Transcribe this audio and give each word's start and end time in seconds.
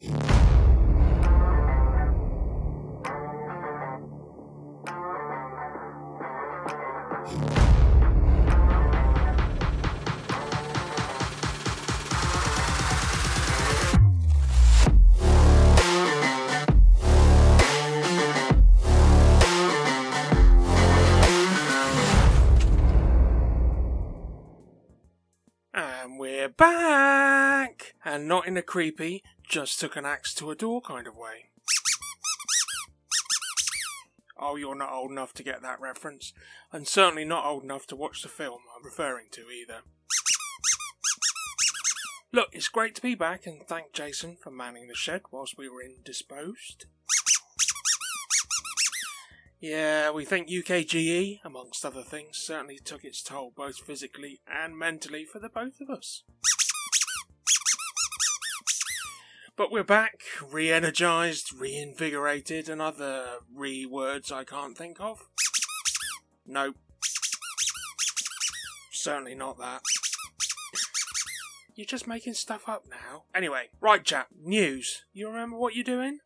And 0.00 0.14
we're 26.18 26.48
back! 26.48 27.94
And 28.04 28.26
not 28.26 28.46
in 28.46 28.56
a 28.56 28.62
creepy, 28.62 29.22
just 29.48 29.80
took 29.80 29.96
an 29.96 30.04
axe 30.04 30.34
to 30.34 30.50
a 30.50 30.54
door 30.54 30.80
kind 30.80 31.06
of 31.06 31.16
way. 31.16 31.46
Oh, 34.38 34.56
you're 34.56 34.76
not 34.76 34.92
old 34.92 35.10
enough 35.10 35.32
to 35.34 35.42
get 35.42 35.62
that 35.62 35.80
reference, 35.80 36.32
and 36.72 36.86
certainly 36.86 37.24
not 37.24 37.44
old 37.44 37.64
enough 37.64 37.86
to 37.88 37.96
watch 37.96 38.22
the 38.22 38.28
film 38.28 38.60
I'm 38.76 38.84
referring 38.84 39.26
to 39.32 39.50
either. 39.50 39.80
Look, 42.30 42.50
it's 42.52 42.68
great 42.68 42.94
to 42.96 43.02
be 43.02 43.14
back, 43.14 43.46
and 43.46 43.66
thank 43.66 43.92
Jason 43.92 44.36
for 44.40 44.50
manning 44.50 44.86
the 44.86 44.94
shed 44.94 45.22
whilst 45.32 45.56
we 45.56 45.68
were 45.68 45.82
indisposed. 45.82 46.84
Yeah, 49.60 50.10
we 50.12 50.24
think 50.24 50.48
UKGE, 50.48 51.40
amongst 51.42 51.84
other 51.84 52.02
things, 52.02 52.36
certainly 52.36 52.78
took 52.78 53.02
its 53.02 53.22
toll 53.22 53.52
both 53.56 53.78
physically 53.78 54.40
and 54.46 54.78
mentally 54.78 55.24
for 55.24 55.40
the 55.40 55.48
both 55.48 55.80
of 55.80 55.90
us. 55.90 56.22
But 59.58 59.72
we're 59.72 59.82
back, 59.82 60.20
re 60.52 60.70
energized, 60.70 61.52
reinvigorated, 61.52 62.68
and 62.68 62.80
other 62.80 63.40
re 63.52 63.84
words 63.84 64.30
I 64.30 64.44
can't 64.44 64.78
think 64.78 65.00
of. 65.00 65.26
Nope. 66.46 66.76
Certainly 68.92 69.34
not 69.34 69.58
that. 69.58 69.82
You're 71.74 71.86
just 71.86 72.06
making 72.06 72.34
stuff 72.34 72.68
up 72.68 72.84
now. 72.88 73.24
Anyway, 73.34 73.70
right, 73.80 74.04
chap, 74.04 74.28
news. 74.40 75.04
You 75.12 75.26
remember 75.26 75.56
what 75.56 75.74
you're 75.74 75.82
doing? 75.82 76.20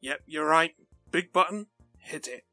Yep, 0.00 0.20
you're 0.26 0.46
right. 0.46 0.76
Big 1.10 1.32
button, 1.32 1.66
hit 1.98 2.28
it. 2.28 2.44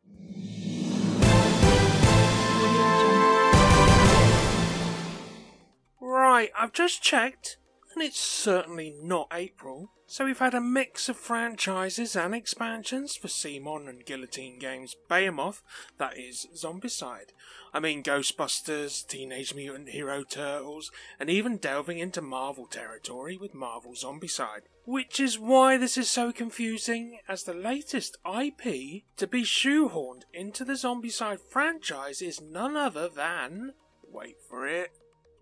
Right, 6.01 6.49
I've 6.57 6.73
just 6.73 7.03
checked, 7.03 7.58
and 7.99 8.07
it's 8.07 8.19
certainly 8.21 8.95
not 9.03 9.27
April. 9.33 9.91
So 10.07 10.23
we've 10.23 10.39
had 10.39 10.53
a 10.53 10.61
mix 10.61 11.09
of 11.09 11.17
franchises 11.17 12.15
and 12.15 12.33
expansions 12.33 13.17
for 13.17 13.27
CMON 13.27 13.89
and 13.89 14.05
Guillotine 14.05 14.57
Games 14.57 14.95
Behemoth, 15.09 15.61
that 15.97 16.17
is 16.17 16.47
Zombicide. 16.55 17.31
I 17.73 17.81
mean 17.81 18.01
Ghostbusters, 18.01 19.05
Teenage 19.05 19.53
Mutant 19.53 19.89
Hero 19.89 20.23
Turtles, 20.23 20.91
and 21.19 21.29
even 21.29 21.57
delving 21.57 21.99
into 21.99 22.21
Marvel 22.21 22.67
territory 22.67 23.35
with 23.35 23.53
Marvel 23.53 23.91
Zombicide. 23.91 24.61
Which 24.85 25.19
is 25.19 25.37
why 25.37 25.75
this 25.75 25.97
is 25.97 26.09
so 26.09 26.31
confusing, 26.31 27.19
as 27.27 27.43
the 27.43 27.53
latest 27.53 28.15
IP 28.25 29.03
to 29.17 29.27
be 29.27 29.43
shoehorned 29.43 30.21
into 30.33 30.63
the 30.63 30.73
Zombicide 30.73 31.41
franchise 31.41 32.21
is 32.21 32.39
none 32.39 32.77
other 32.77 33.09
than. 33.09 33.73
Wait 34.09 34.37
for 34.49 34.65
it. 34.65 34.91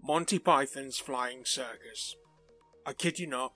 Monty 0.02 0.40
Python's 0.40 0.98
Flying 0.98 1.46
Circus. 1.46 2.16
I 2.88 2.94
kid 2.94 3.20
you 3.20 3.28
not. 3.28 3.52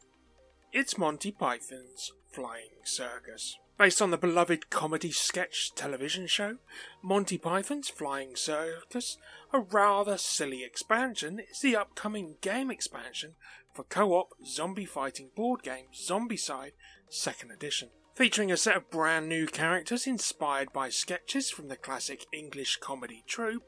It's 0.74 0.98
Monty 0.98 1.32
Python's 1.32 2.12
Flying 2.34 2.82
Circus. 2.84 3.58
Based 3.78 4.02
on 4.02 4.12
the 4.12 4.18
beloved 4.18 4.70
comedy 4.70 5.14
sketch 5.14 5.74
television 5.74 6.28
show, 6.28 6.58
Monty 7.02 7.38
Python's 7.38 7.88
Flying 7.88 8.36
Circus, 8.36 9.18
a 9.54 9.62
rather 9.62 10.18
silly 10.18 10.66
expansion, 10.66 11.40
is 11.50 11.62
the 11.62 11.78
upcoming 11.78 12.36
game 12.42 12.70
expansion 12.70 13.36
for 13.74 13.86
co 13.86 14.16
op 14.16 14.34
zombie 14.46 14.84
fighting 14.84 15.30
board 15.34 15.64
game 15.64 15.86
Zombicide 15.96 16.74
2nd 17.10 17.54
Edition. 17.54 17.88
Featuring 18.14 18.52
a 18.52 18.58
set 18.58 18.76
of 18.76 18.92
brand 18.92 19.30
new 19.30 19.48
characters 19.48 20.08
inspired 20.08 20.74
by 20.74 20.90
sketches 20.90 21.50
from 21.50 21.70
the 21.70 21.78
classic 21.78 22.26
English 22.34 22.80
comedy 22.82 23.24
troupe, 23.26 23.64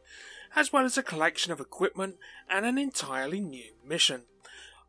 as 0.57 0.73
well 0.73 0.83
as 0.83 0.97
a 0.97 1.03
collection 1.03 1.53
of 1.53 1.61
equipment 1.61 2.17
and 2.49 2.65
an 2.65 2.77
entirely 2.77 3.39
new 3.39 3.75
mission. 3.87 4.23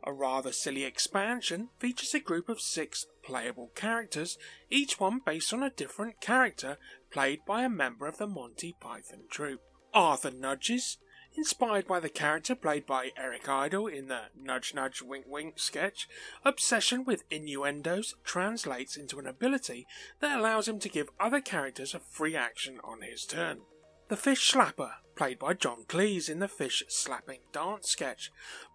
A 0.07 0.13
rather 0.13 0.53
silly 0.53 0.85
expansion 0.85 1.71
features 1.79 2.13
a 2.13 2.21
group 2.21 2.51
of 2.51 2.61
six 2.61 3.07
playable 3.23 3.71
characters, 3.75 4.37
each 4.69 5.01
one 5.01 5.21
based 5.25 5.53
on 5.53 5.63
a 5.63 5.71
different 5.71 6.21
character 6.21 6.77
played 7.11 7.41
by 7.47 7.63
a 7.63 7.71
member 7.71 8.07
of 8.07 8.19
the 8.19 8.27
Monty 8.27 8.77
Python 8.79 9.25
troupe. 9.31 9.63
Arthur 9.95 10.31
Nudges, 10.31 10.99
inspired 11.37 11.87
by 11.87 12.01
the 12.01 12.11
character 12.11 12.55
played 12.55 12.85
by 12.85 13.13
Eric 13.17 13.49
Idle 13.49 13.87
in 13.87 14.09
the 14.09 14.25
Nudge 14.39 14.75
Nudge 14.75 15.01
Wink 15.01 15.25
Wink 15.27 15.59
sketch, 15.59 16.07
obsession 16.45 17.05
with 17.05 17.25
innuendos 17.31 18.15
translates 18.25 18.97
into 18.97 19.19
an 19.19 19.27
ability 19.27 19.87
that 20.21 20.39
allows 20.39 20.69
him 20.69 20.79
to 20.81 20.89
give 20.91 21.09
other 21.19 21.41
characters 21.41 21.95
a 21.95 21.99
free 21.99 22.37
action 22.37 22.79
on 22.85 23.01
his 23.01 23.25
turn. 23.25 23.61
The 24.09 24.17
Fish 24.17 24.53
Slapper, 24.53 24.97
played 25.17 25.39
by 25.39 25.55
John 25.55 25.85
Cleese 25.89 26.29
in 26.29 26.39
the 26.39 26.49
Fish 26.49 26.83
Slapping 26.89 27.41
Dance 27.53 27.89
sketch, 27.89 28.31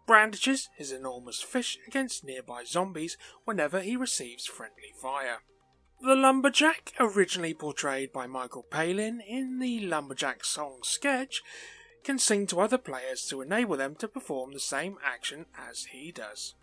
brandishes 0.07 0.69
his 0.75 0.91
enormous 0.91 1.39
fish 1.39 1.77
against 1.87 2.23
nearby 2.23 2.63
zombies 2.63 3.15
whenever 3.45 3.81
he 3.81 3.95
receives 3.95 4.47
friendly 4.47 4.91
fire. 4.99 5.43
The 6.01 6.15
Lumberjack, 6.15 6.93
originally 6.99 7.53
portrayed 7.53 8.11
by 8.11 8.25
Michael 8.25 8.63
Palin 8.63 9.21
in 9.21 9.59
the 9.59 9.81
Lumberjack 9.81 10.43
song 10.43 10.79
sketch, 10.81 11.43
can 12.03 12.17
sing 12.17 12.47
to 12.47 12.61
other 12.61 12.79
players 12.79 13.25
to 13.27 13.41
enable 13.41 13.77
them 13.77 13.93
to 13.95 14.07
perform 14.07 14.53
the 14.53 14.59
same 14.59 14.97
action 15.03 15.45
as 15.55 15.85
he 15.91 16.11
does. 16.11 16.55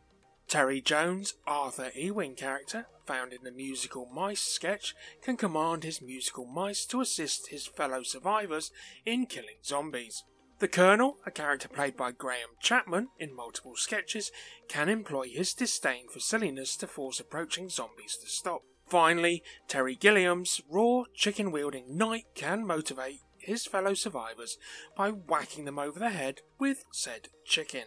Terry 0.48 0.80
Jones, 0.80 1.34
Arthur 1.44 1.90
Ewing 1.96 2.36
character, 2.36 2.86
found 3.04 3.32
in 3.32 3.42
the 3.42 3.50
musical 3.50 4.06
Mice 4.06 4.40
sketch, 4.40 4.94
can 5.20 5.36
command 5.36 5.82
his 5.82 6.00
musical 6.00 6.46
mice 6.46 6.86
to 6.86 7.00
assist 7.00 7.48
his 7.48 7.66
fellow 7.66 8.02
survivors 8.02 8.70
in 9.04 9.26
killing 9.26 9.58
zombies. 9.64 10.22
The 10.58 10.68
Colonel, 10.68 11.18
a 11.26 11.30
character 11.30 11.68
played 11.68 11.96
by 11.96 12.12
Graham 12.12 12.50
Chapman 12.60 13.08
in 13.18 13.34
multiple 13.34 13.74
sketches, 13.74 14.30
can 14.68 14.88
employ 14.88 15.28
his 15.28 15.52
disdain 15.52 16.08
for 16.08 16.20
silliness 16.20 16.76
to 16.76 16.86
force 16.86 17.18
approaching 17.18 17.68
zombies 17.68 18.16
to 18.22 18.28
stop. 18.28 18.62
Finally, 18.86 19.42
Terry 19.66 19.96
Gilliam's 19.96 20.62
raw, 20.70 21.02
chicken 21.12 21.50
wielding 21.50 21.96
knight 21.96 22.26
can 22.34 22.64
motivate 22.64 23.20
his 23.36 23.66
fellow 23.66 23.94
survivors 23.94 24.58
by 24.96 25.10
whacking 25.10 25.64
them 25.64 25.78
over 25.78 25.98
the 25.98 26.10
head 26.10 26.40
with 26.58 26.84
said 26.92 27.28
chicken. 27.44 27.84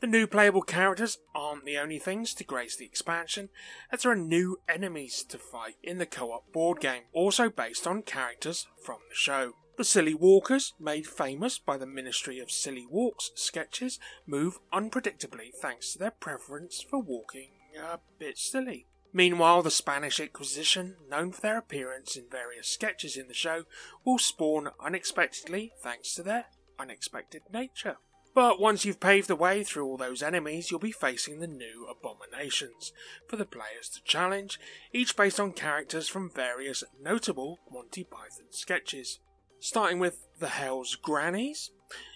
The 0.00 0.06
new 0.06 0.28
playable 0.28 0.62
characters 0.62 1.18
aren't 1.34 1.64
the 1.64 1.76
only 1.76 1.98
things 1.98 2.32
to 2.34 2.44
grace 2.44 2.76
the 2.76 2.84
expansion, 2.84 3.48
as 3.90 4.02
there 4.02 4.12
are 4.12 4.16
new 4.16 4.60
enemies 4.68 5.24
to 5.24 5.38
fight 5.38 5.74
in 5.82 5.98
the 5.98 6.06
co 6.06 6.30
op 6.30 6.52
board 6.52 6.80
game, 6.80 7.02
also 7.12 7.50
based 7.50 7.84
on 7.84 8.02
characters 8.02 8.68
from 8.84 8.98
the 9.08 9.16
show. 9.16 9.54
The 9.76 9.84
Silly 9.84 10.14
Walkers, 10.14 10.74
made 10.78 11.06
famous 11.06 11.58
by 11.58 11.76
the 11.76 11.86
Ministry 11.86 12.38
of 12.38 12.50
Silly 12.50 12.86
Walks 12.86 13.32
sketches, 13.34 13.98
move 14.24 14.60
unpredictably 14.72 15.52
thanks 15.52 15.92
to 15.92 15.98
their 15.98 16.12
preference 16.12 16.80
for 16.80 17.00
walking 17.00 17.50
a 17.76 17.98
bit 18.18 18.38
silly. 18.38 18.86
Meanwhile, 19.12 19.62
the 19.62 19.70
Spanish 19.70 20.20
Inquisition, 20.20 20.96
known 21.08 21.32
for 21.32 21.40
their 21.40 21.58
appearance 21.58 22.16
in 22.16 22.28
various 22.30 22.68
sketches 22.68 23.16
in 23.16 23.26
the 23.26 23.34
show, 23.34 23.64
will 24.04 24.18
spawn 24.18 24.70
unexpectedly 24.80 25.72
thanks 25.80 26.14
to 26.14 26.22
their 26.22 26.46
unexpected 26.78 27.42
nature. 27.52 27.96
But 28.38 28.60
once 28.60 28.84
you've 28.84 29.00
paved 29.00 29.26
the 29.26 29.34
way 29.34 29.64
through 29.64 29.84
all 29.84 29.96
those 29.96 30.22
enemies, 30.22 30.70
you'll 30.70 30.78
be 30.78 30.92
facing 30.92 31.40
the 31.40 31.48
new 31.48 31.88
abominations 31.90 32.92
for 33.26 33.34
the 33.34 33.44
players 33.44 33.88
to 33.88 34.04
challenge, 34.04 34.60
each 34.92 35.16
based 35.16 35.40
on 35.40 35.50
characters 35.50 36.08
from 36.08 36.30
various 36.30 36.84
notable 37.02 37.58
Monty 37.68 38.04
Python 38.04 38.46
sketches. 38.50 39.18
Starting 39.58 39.98
with 39.98 40.28
the 40.38 40.50
Hell's 40.50 40.94
Grannies, 40.94 41.72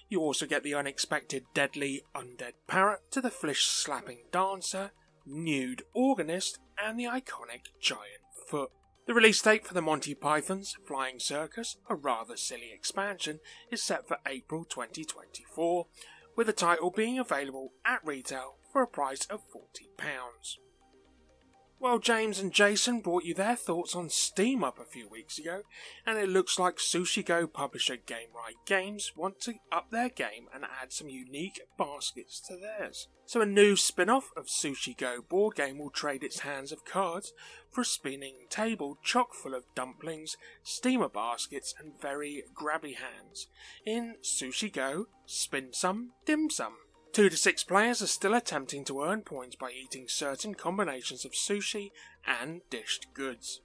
you 0.09 0.21
also 0.21 0.47
get 0.47 0.63
the 0.63 0.75
unexpected 0.75 1.43
deadly 1.55 2.05
undead 2.15 2.53
parrot 2.69 3.01
to 3.11 3.21
the 3.21 3.29
flesh 3.29 3.65
slapping 3.65 4.21
dancer, 4.31 4.93
nude 5.27 5.83
organist, 5.93 6.61
and 6.81 7.01
the 7.01 7.07
iconic 7.07 7.73
giant 7.81 8.23
foot. 8.47 8.71
The 9.05 9.15
release 9.15 9.43
date 9.43 9.67
for 9.67 9.75
the 9.75 9.83
Monty 9.83 10.15
Python's 10.15 10.77
Flying 10.87 11.19
Circus, 11.19 11.77
a 11.89 11.95
rather 11.97 12.37
silly 12.37 12.71
expansion, 12.73 13.41
is 13.71 13.83
set 13.83 14.07
for 14.07 14.19
April 14.27 14.65
2024, 14.65 15.87
with 16.37 16.47
the 16.47 16.53
title 16.53 16.91
being 16.91 17.19
available 17.19 17.73
at 17.85 18.07
retail 18.07 18.59
for 18.73 18.81
a 18.81 18.87
price 18.87 19.27
of 19.27 19.43
£40. 19.51 20.57
Well, 21.83 21.99
James 21.99 22.39
and 22.39 22.53
Jason 22.53 23.01
brought 23.01 23.25
you 23.25 23.35
their 23.35 23.57
thoughts 23.57 23.97
on 23.97 24.09
Steam 24.09 24.63
Up 24.63 24.79
a 24.79 24.85
few 24.85 25.09
weeks 25.09 25.37
ago, 25.37 25.63
and 26.07 26.17
it 26.17 26.29
looks 26.29 26.57
like 26.57 26.77
Sushi 26.77 27.27
Go 27.27 27.49
publisher 27.49 27.97
Gamewright 27.97 28.65
Games 28.67 29.11
want 29.17 29.41
to 29.41 29.55
up 29.73 29.91
their 29.91 30.09
game 30.09 30.47
and 30.55 30.63
add 30.63 30.93
some 30.93 31.09
unique 31.09 31.61
baskets 31.77 32.39
to 32.43 32.57
theirs. 32.57 33.09
So 33.27 33.41
a 33.41 33.47
new 33.47 33.75
spin-off 33.75 34.31
of 34.37 34.47
Sushi 34.47 34.97
Go 34.97 35.23
board 35.29 35.57
game 35.57 35.81
will 35.81 35.91
trade 35.91 36.23
its 36.23 36.41
hands 36.41 36.71
of 36.71 36.85
cards 36.85 37.33
for 37.73 37.81
a 37.81 37.85
spinning 37.85 38.47
table 38.49 38.99
chock 39.03 39.35
full 39.35 39.53
of 39.53 39.65
dumplings, 39.75 40.37
steamer 40.63 41.09
baskets, 41.09 41.75
and 41.81 42.01
very 42.01 42.45
grabby 42.55 42.95
hands. 42.95 43.49
In 43.85 44.19
Sushi 44.23 44.73
Go, 44.73 45.07
spin 45.27 45.73
some, 45.73 46.13
dim 46.27 46.49
some. 46.49 46.77
Two 47.13 47.29
to 47.29 47.37
six 47.37 47.63
players 47.63 48.01
are 48.01 48.07
still 48.07 48.33
attempting 48.33 48.85
to 48.87 49.03
earn 49.03 49.21
points 49.21 49.55
by 49.55 49.71
eating 49.71 50.09
certain 50.09 50.55
combinations 50.55 51.27
of 51.27 51.33
sushi 51.33 51.91
and 52.27 52.63
dished 52.71 53.13
goods. 53.13 53.61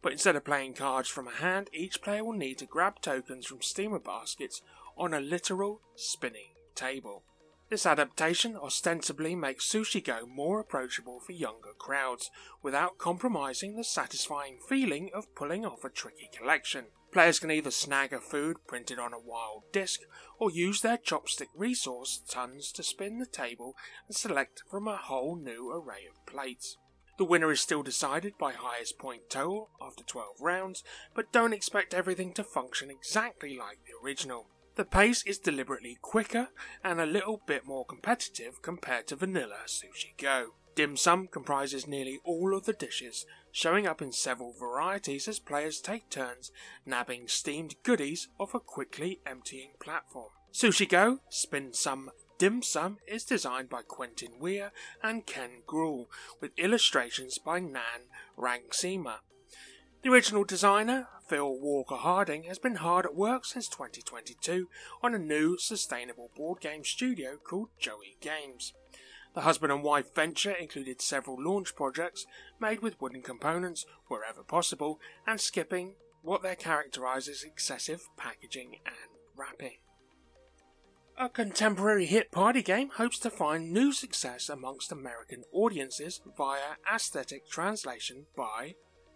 But 0.00 0.12
instead 0.12 0.36
of 0.36 0.44
playing 0.44 0.74
cards 0.74 1.08
from 1.08 1.26
a 1.26 1.32
hand, 1.32 1.70
each 1.72 2.00
player 2.00 2.22
will 2.22 2.34
need 2.34 2.58
to 2.58 2.66
grab 2.66 3.00
tokens 3.00 3.46
from 3.46 3.62
steamer 3.62 3.98
baskets 3.98 4.62
on 4.96 5.12
a 5.12 5.18
literal 5.18 5.80
spinning 5.96 6.50
table. 6.76 7.24
This 7.68 7.84
adaptation 7.84 8.56
ostensibly 8.56 9.34
makes 9.34 9.68
Sushi 9.68 10.04
Go 10.04 10.24
more 10.26 10.60
approachable 10.60 11.18
for 11.18 11.32
younger 11.32 11.72
crowds, 11.76 12.30
without 12.62 12.98
compromising 12.98 13.74
the 13.74 13.82
satisfying 13.82 14.58
feeling 14.68 15.10
of 15.12 15.34
pulling 15.34 15.66
off 15.66 15.82
a 15.82 15.88
tricky 15.88 16.28
collection. 16.32 16.84
Players 17.14 17.38
can 17.38 17.52
either 17.52 17.70
snag 17.70 18.12
a 18.12 18.18
food 18.18 18.56
printed 18.66 18.98
on 18.98 19.12
a 19.12 19.20
wild 19.20 19.62
disc 19.70 20.00
or 20.40 20.50
use 20.50 20.80
their 20.80 20.98
chopstick 20.98 21.46
resource 21.54 22.20
tons 22.28 22.72
to 22.72 22.82
spin 22.82 23.20
the 23.20 23.26
table 23.26 23.76
and 24.08 24.16
select 24.16 24.64
from 24.68 24.88
a 24.88 24.96
whole 24.96 25.36
new 25.36 25.70
array 25.70 26.08
of 26.10 26.26
plates. 26.26 26.76
The 27.16 27.24
winner 27.24 27.52
is 27.52 27.60
still 27.60 27.84
decided 27.84 28.36
by 28.36 28.54
highest 28.54 28.98
point 28.98 29.30
total 29.30 29.70
after 29.80 30.02
12 30.02 30.40
rounds, 30.40 30.82
but 31.14 31.30
don't 31.30 31.52
expect 31.52 31.94
everything 31.94 32.32
to 32.32 32.42
function 32.42 32.90
exactly 32.90 33.56
like 33.56 33.78
the 33.86 34.04
original. 34.04 34.48
The 34.74 34.84
pace 34.84 35.22
is 35.24 35.38
deliberately 35.38 35.96
quicker 36.02 36.48
and 36.82 37.00
a 37.00 37.06
little 37.06 37.40
bit 37.46 37.64
more 37.64 37.86
competitive 37.86 38.60
compared 38.60 39.06
to 39.06 39.16
vanilla 39.16 39.60
Sushi 39.68 40.20
Go. 40.20 40.54
Dim 40.74 40.96
sum 40.96 41.28
comprises 41.28 41.86
nearly 41.86 42.18
all 42.24 42.54
of 42.54 42.64
the 42.64 42.72
dishes, 42.72 43.26
showing 43.52 43.86
up 43.86 44.02
in 44.02 44.10
several 44.10 44.52
varieties 44.52 45.28
as 45.28 45.38
players 45.38 45.80
take 45.80 46.10
turns 46.10 46.50
nabbing 46.84 47.28
steamed 47.28 47.76
goodies 47.84 48.28
off 48.38 48.54
a 48.54 48.60
quickly 48.60 49.20
emptying 49.24 49.70
platform. 49.78 50.30
Sushi 50.52 50.88
Go, 50.88 51.20
Spin 51.28 51.72
Some 51.72 52.10
Dim 52.38 52.62
Sum 52.62 52.98
is 53.06 53.24
designed 53.24 53.68
by 53.68 53.82
Quentin 53.82 54.40
Weir 54.40 54.72
and 55.02 55.24
Ken 55.24 55.62
Gruhl, 55.66 56.06
with 56.40 56.58
illustrations 56.58 57.38
by 57.38 57.60
Nan 57.60 58.08
Rangsima. 58.36 59.18
The 60.02 60.10
original 60.10 60.44
designer, 60.44 61.08
Phil 61.28 61.58
Walker 61.58 61.94
Harding, 61.94 62.44
has 62.44 62.58
been 62.58 62.76
hard 62.76 63.06
at 63.06 63.14
work 63.14 63.44
since 63.44 63.68
2022 63.68 64.68
on 65.02 65.14
a 65.14 65.18
new 65.18 65.56
sustainable 65.56 66.30
board 66.36 66.60
game 66.60 66.84
studio 66.84 67.36
called 67.36 67.70
Joey 67.78 68.16
Games. 68.20 68.74
The 69.34 69.40
husband 69.40 69.72
and 69.72 69.82
wife 69.82 70.14
venture 70.14 70.52
included 70.52 71.02
several 71.02 71.42
launch 71.42 71.74
projects 71.74 72.24
made 72.60 72.82
with 72.82 73.00
wooden 73.00 73.22
components 73.22 73.84
wherever 74.06 74.44
possible 74.44 75.00
and 75.26 75.40
skipping 75.40 75.96
what 76.22 76.42
they 76.42 76.54
characterise 76.54 77.28
as 77.28 77.42
excessive 77.42 78.02
packaging 78.16 78.76
and 78.86 79.18
wrapping. 79.36 79.78
A 81.18 81.28
contemporary 81.28 82.06
hit 82.06 82.32
party 82.32 82.62
game 82.62 82.90
hopes 82.90 83.18
to 83.20 83.30
find 83.30 83.72
new 83.72 83.92
success 83.92 84.48
amongst 84.48 84.90
American 84.90 85.44
audiences 85.52 86.20
via 86.36 86.76
aesthetic 86.92 87.48
translation 87.48 88.26
by 88.36 88.74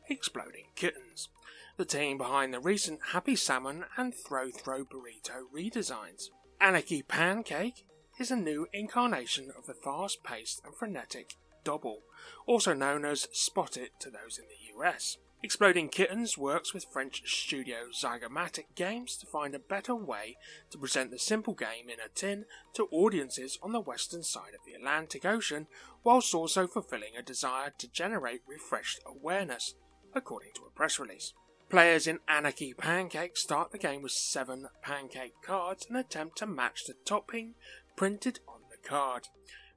Exploding 0.08 0.66
Kittens, 0.76 1.28
the 1.76 1.84
team 1.84 2.16
behind 2.16 2.54
the 2.54 2.60
recent 2.60 3.00
Happy 3.12 3.36
Salmon 3.36 3.84
and 3.96 4.14
Throw 4.14 4.50
Throw 4.50 4.84
Burrito 4.84 5.42
redesigns. 5.54 6.26
Anarchy 6.60 7.02
Pancake 7.02 7.84
is 8.18 8.30
a 8.32 8.36
new 8.36 8.66
incarnation 8.72 9.52
of 9.56 9.66
the 9.66 9.74
fast 9.74 10.24
paced 10.24 10.60
and 10.64 10.74
frenetic 10.74 11.36
Dobble, 11.62 12.02
also 12.46 12.72
known 12.72 13.04
as 13.04 13.28
Spot 13.32 13.76
It 13.76 13.92
to 14.00 14.10
those 14.10 14.38
in 14.38 14.44
the 14.46 14.82
US. 14.82 15.18
Exploding 15.40 15.88
Kittens 15.88 16.36
works 16.36 16.74
with 16.74 16.86
French 16.92 17.22
studio 17.26 17.90
Zygomatic 17.94 18.74
Games 18.74 19.16
to 19.18 19.26
find 19.26 19.54
a 19.54 19.60
better 19.60 19.94
way 19.94 20.36
to 20.70 20.78
present 20.78 21.12
the 21.12 21.18
simple 21.18 21.54
game 21.54 21.88
in 21.88 22.00
a 22.00 22.08
tin 22.12 22.44
to 22.74 22.88
audiences 22.90 23.56
on 23.62 23.70
the 23.70 23.80
western 23.80 24.24
side 24.24 24.54
of 24.54 24.64
the 24.66 24.72
Atlantic 24.72 25.24
Ocean, 25.24 25.68
whilst 26.02 26.34
also 26.34 26.66
fulfilling 26.66 27.16
a 27.16 27.22
desire 27.22 27.72
to 27.78 27.92
generate 27.92 28.40
refreshed 28.48 29.00
awareness, 29.06 29.74
according 30.12 30.50
to 30.54 30.62
a 30.62 30.70
press 30.70 30.98
release. 30.98 31.34
Players 31.68 32.06
in 32.06 32.18
Anarchy 32.26 32.72
Pancake 32.72 33.36
start 33.36 33.70
the 33.70 33.78
game 33.78 34.02
with 34.02 34.12
seven 34.12 34.68
pancake 34.82 35.34
cards 35.42 35.86
and 35.86 35.98
attempt 35.98 36.38
to 36.38 36.46
match 36.46 36.86
the 36.86 36.94
topping 37.04 37.54
printed 37.98 38.38
on 38.46 38.60
the 38.70 38.88
card, 38.88 39.26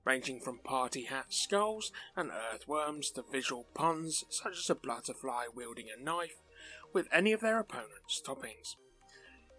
ranging 0.06 0.40
from 0.40 0.60
party 0.60 1.06
hat 1.06 1.26
skulls 1.34 1.92
and 2.16 2.30
earthworms 2.54 3.10
to 3.10 3.24
visual 3.32 3.66
puns 3.74 4.24
such 4.30 4.60
as 4.60 4.70
a 4.70 4.76
butterfly 4.76 5.46
wielding 5.52 5.88
a 5.90 6.00
knife 6.00 6.36
with 6.94 7.08
any 7.12 7.34
of 7.34 7.42
their 7.42 7.58
opponent's 7.58 8.22
toppings. 8.24 8.76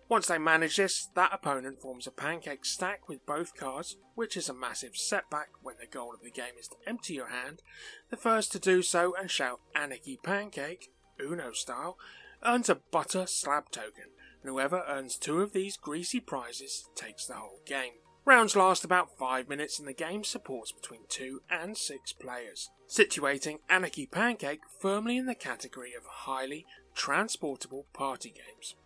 Once 0.08 0.28
they 0.28 0.38
manage 0.38 0.76
this, 0.76 1.08
that 1.16 1.34
opponent 1.34 1.80
forms 1.80 2.06
a 2.06 2.12
pancake 2.12 2.64
stack 2.64 3.08
with 3.08 3.26
both 3.26 3.56
cards, 3.56 3.96
which 4.14 4.36
is 4.36 4.48
a 4.48 4.54
massive 4.54 4.96
setback 4.96 5.48
when 5.60 5.74
the 5.80 5.86
goal 5.86 6.14
of 6.14 6.22
the 6.22 6.30
game 6.30 6.54
is 6.60 6.68
to 6.68 6.76
empty 6.86 7.14
your 7.14 7.30
hand. 7.30 7.62
The 8.10 8.16
first 8.16 8.52
to 8.52 8.60
do 8.60 8.80
so 8.82 9.12
and 9.18 9.28
shout 9.28 9.58
Anarchy 9.74 10.20
Pancake, 10.22 10.92
Uno 11.20 11.50
style, 11.50 11.98
earns 12.44 12.68
a 12.68 12.76
butter 12.92 13.26
slab 13.26 13.72
token, 13.72 14.10
and 14.40 14.50
whoever 14.50 14.84
earns 14.86 15.16
two 15.16 15.40
of 15.40 15.52
these 15.52 15.76
greasy 15.76 16.20
prizes 16.20 16.88
takes 16.94 17.26
the 17.26 17.34
whole 17.34 17.60
game. 17.66 17.94
Rounds 18.24 18.54
last 18.54 18.84
about 18.84 19.18
5 19.18 19.48
minutes 19.48 19.80
and 19.80 19.88
the 19.88 19.92
game 19.92 20.22
supports 20.22 20.70
between 20.70 21.02
2 21.08 21.40
and 21.50 21.76
6 21.76 22.12
players, 22.12 22.70
situating 22.88 23.58
Anarchy 23.68 24.06
Pancake 24.06 24.60
firmly 24.80 25.16
in 25.16 25.26
the 25.26 25.34
category 25.34 25.92
of 25.92 26.04
highly 26.06 26.64
transportable 26.94 27.86
party 27.92 28.30
games. 28.30 28.76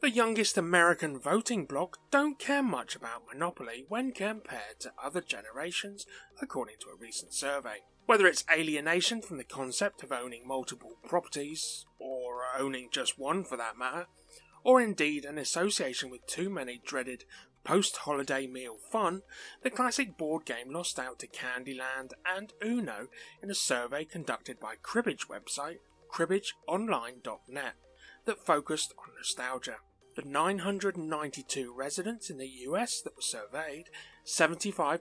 The 0.00 0.10
youngest 0.10 0.56
American 0.56 1.18
voting 1.18 1.66
bloc 1.66 1.98
don't 2.10 2.38
care 2.38 2.62
much 2.62 2.96
about 2.96 3.24
Monopoly 3.30 3.84
when 3.88 4.12
compared 4.12 4.80
to 4.80 4.92
other 5.02 5.20
generations, 5.20 6.06
according 6.40 6.76
to 6.80 6.88
a 6.88 6.96
recent 6.98 7.34
survey. 7.34 7.78
Whether 8.06 8.26
it's 8.26 8.44
alienation 8.50 9.20
from 9.20 9.36
the 9.36 9.44
concept 9.44 10.02
of 10.02 10.12
owning 10.12 10.46
multiple 10.46 10.92
properties, 11.06 11.84
or 11.98 12.44
owning 12.58 12.88
just 12.90 13.18
one 13.18 13.44
for 13.44 13.58
that 13.58 13.76
matter, 13.76 14.06
or 14.64 14.80
indeed 14.80 15.24
an 15.24 15.38
association 15.38 16.10
with 16.10 16.26
too 16.26 16.48
many 16.48 16.80
dreaded 16.84 17.24
post 17.68 17.98
holiday 17.98 18.46
meal 18.46 18.78
fun, 18.90 19.20
the 19.62 19.68
classic 19.68 20.16
board 20.16 20.46
game 20.46 20.70
lost 20.70 20.98
out 20.98 21.18
to 21.18 21.26
Candyland 21.26 22.12
and 22.24 22.54
Uno 22.64 23.08
in 23.42 23.50
a 23.50 23.54
survey 23.54 24.06
conducted 24.06 24.58
by 24.58 24.76
Cribbage 24.82 25.28
website 25.28 25.76
cribbageonline.net 26.10 27.74
that 28.24 28.46
focused 28.46 28.94
on 28.98 29.14
nostalgia. 29.18 29.76
The 30.16 30.22
992 30.22 31.74
residents 31.76 32.30
in 32.30 32.38
the 32.38 32.48
US 32.48 33.02
that 33.02 33.14
were 33.14 33.20
surveyed, 33.20 33.90
75% 34.24 35.00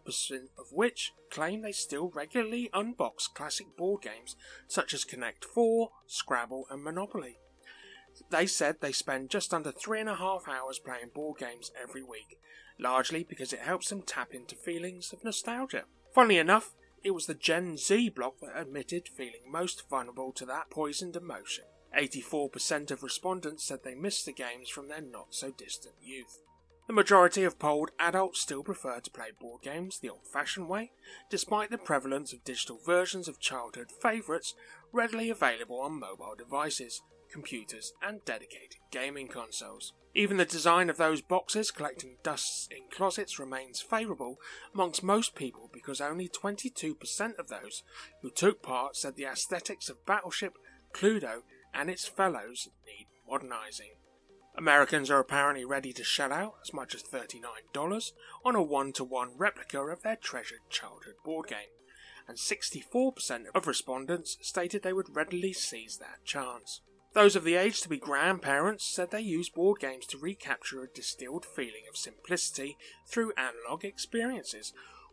of 0.60 0.66
which 0.74 1.14
claim 1.32 1.62
they 1.62 1.72
still 1.72 2.10
regularly 2.14 2.70
unbox 2.74 3.34
classic 3.34 3.78
board 3.78 4.02
games 4.02 4.36
such 4.68 4.94
as 4.94 5.06
Connect 5.06 5.46
4, 5.46 5.90
Scrabble, 6.06 6.66
and 6.70 6.84
Monopoly. 6.84 7.38
They 8.30 8.48
said 8.48 8.78
they 8.82 8.92
spend 8.92 9.30
just 9.30 9.54
under 9.54 9.72
three 9.72 10.00
and 10.00 10.10
a 10.10 10.16
half 10.16 10.48
hours 10.48 10.80
playing 10.80 11.12
board 11.14 11.40
games 11.40 11.72
every 11.82 12.04
week, 12.04 12.40
largely 12.80 13.24
because 13.24 13.54
it 13.54 13.60
helps 13.60 13.90
them 13.90 14.02
tap 14.02 14.34
into 14.34 14.56
feelings 14.56 15.12
of 15.14 15.24
nostalgia. 15.24 15.84
Funnily 16.14 16.38
enough, 16.38 16.74
it 17.04 17.12
was 17.12 17.26
the 17.26 17.34
Gen 17.34 17.78
Z 17.78 18.10
bloc 18.10 18.40
that 18.42 18.60
admitted 18.60 19.08
feeling 19.08 19.42
most 19.50 19.90
vulnerable 19.90 20.32
to 20.34 20.46
that 20.46 20.70
poisoned 20.70 21.16
emotion. 21.16 21.66
84% 21.98 22.92
of 22.92 23.04
respondents 23.04 23.64
said 23.64 23.80
they 23.84 23.96
missed 23.96 24.26
the 24.26 24.34
games 24.34 24.70
from 24.70 24.88
their 24.88 25.02
not 25.02 25.28
so 25.34 25.52
distant 25.52 25.96
youth. 26.02 26.40
The 26.88 26.94
majority 26.94 27.44
of 27.44 27.60
polled 27.60 27.92
adults 28.00 28.40
still 28.40 28.64
prefer 28.64 29.02
to 29.02 29.12
play 29.12 29.32
board 29.38 29.62
games 29.62 30.00
the 30.00 30.10
old 30.10 30.26
fashioned 30.26 30.70
way, 30.70 30.92
despite 31.30 31.70
the 31.70 31.78
prevalence 31.78 32.32
of 32.32 32.46
digital 32.46 32.80
versions 32.86 33.28
of 33.28 33.42
childhood 33.42 33.92
favourites 34.02 34.56
readily 34.94 35.30
available 35.30 35.82
on 35.82 36.00
mobile 36.00 36.36
devices, 36.38 37.02
computers, 37.30 37.92
and 38.02 38.24
dedicated 38.24 38.78
gaming 38.90 39.28
consoles. 39.28 39.94
Even 40.18 40.38
the 40.38 40.46
design 40.46 40.90
of 40.90 40.98
those 40.98 41.22
boxes 41.22 41.70
collecting 41.70 42.18
dusts 42.24 42.68
in 42.72 42.86
closets 42.90 43.38
remains 43.38 43.82
favourable 43.82 44.38
amongst 44.74 45.04
most 45.04 45.36
people 45.36 45.70
because 45.72 46.02
only 46.02 46.28
22% 46.28 47.38
of 47.38 47.50
those 47.50 47.84
who 48.24 48.32
took 48.32 48.64
part 48.64 48.96
said 48.96 49.16
the 49.16 49.26
aesthetics 49.26 49.90
of 49.90 50.08
Battleship, 50.08 50.54
Cluedo, 50.92 51.44
and 51.72 51.88
its 51.88 52.08
fellows 52.08 52.68
need 52.84 53.06
modernising. 53.30 53.92
Americans 54.56 55.12
are 55.12 55.20
apparently 55.20 55.64
ready 55.64 55.94
to 55.94 56.04
shell 56.04 56.34
out 56.34 56.56
as 56.64 56.74
much 56.74 56.96
as 56.96 57.04
$39 57.04 58.12
on 58.44 58.56
a 58.56 58.64
one 58.64 58.92
to 58.94 59.04
one 59.04 59.38
replica 59.38 59.82
of 59.82 60.02
their 60.02 60.16
treasured 60.16 60.68
childhood 60.72 61.14
board 61.24 61.50
game, 61.50 61.70
and 62.28 62.40
64% 62.40 63.46
of 63.54 63.68
respondents 63.68 64.40
stated 64.42 64.82
they 64.82 64.94
would 64.94 65.16
readily 65.16 65.54
seize 65.54 66.00
that 66.00 66.26
chance. 66.26 66.82
Those 67.18 67.36
of 67.36 67.44
the 67.44 67.56
age 67.56 67.82
to 67.82 67.90
be 67.90 67.98
grandparents 67.98 68.86
said 68.86 69.10
they 69.10 69.22
use 69.22 69.50
board 69.50 69.80
games 69.80 70.06
to 70.06 70.20
recapture 70.20 70.84
a 70.84 70.88
distilled 70.88 71.46
feeling 71.46 71.82
of 71.90 71.98
simplicity 71.98 72.78
through 73.08 73.34
analogue 73.36 73.84
experiences, 73.84 74.72